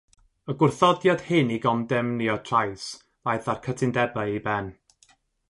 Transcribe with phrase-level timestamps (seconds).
[0.51, 2.87] Y gwrthodiad hyn i gondemnio trais
[3.29, 4.73] ddaeth â'r cytundebau i ben.